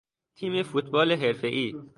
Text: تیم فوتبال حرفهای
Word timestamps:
تیم 0.35 0.63
فوتبال 0.63 1.11
حرفهای 1.15 1.73